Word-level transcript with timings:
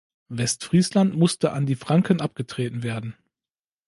Westfriesland 0.29 1.15
musste 1.15 1.51
an 1.53 1.67
die 1.67 1.75
Franken 1.75 2.21
abgetreten 2.21 2.81
werden. 2.81 3.15